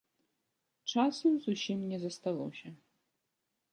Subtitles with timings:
[0.93, 2.67] Часу зусім не засталося.